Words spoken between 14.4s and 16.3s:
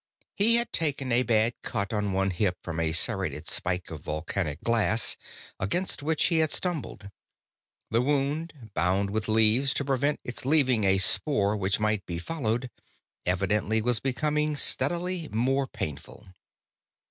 steadily more painful.